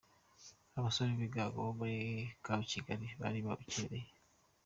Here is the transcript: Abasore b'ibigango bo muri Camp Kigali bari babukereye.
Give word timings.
Abasore 0.77 1.09
b'ibigango 1.11 1.57
bo 1.65 1.71
muri 1.79 1.97
Camp 2.45 2.63
Kigali 2.71 3.07
bari 3.21 3.39
babukereye. 3.45 4.09